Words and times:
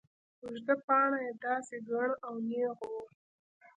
اوږده 0.43 0.75
باڼه 0.85 1.19
يې 1.25 1.31
داسې 1.43 1.75
گڼ 1.89 2.09
او 2.25 2.33
نېغ 2.47 2.73
وو. 2.89 2.99